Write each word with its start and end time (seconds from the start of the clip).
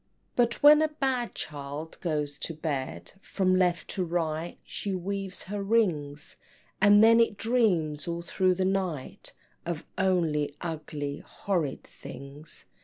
But 0.35 0.63
when 0.63 0.81
a 0.81 0.87
bad 0.87 1.35
child 1.35 1.99
goes 2.01 2.39
to 2.39 2.55
bed, 2.55 3.11
From 3.21 3.55
left 3.55 3.87
to 3.89 4.03
right 4.03 4.57
she 4.63 4.95
weaves 4.95 5.43
her 5.43 5.61
rings, 5.61 6.37
And 6.81 7.03
then 7.03 7.19
it 7.19 7.37
dreams 7.37 8.07
all 8.07 8.23
through 8.23 8.55
the 8.55 8.65
night 8.65 9.33
Of 9.63 9.85
only 9.99 10.55
ugly 10.59 11.19
horrid 11.19 11.83
things! 11.83 12.65